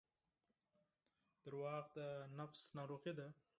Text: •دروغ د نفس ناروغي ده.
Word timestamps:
•دروغ 1.43 1.85
د 1.97 1.97
نفس 2.37 2.61
ناروغي 2.77 3.13
ده. 3.19 3.27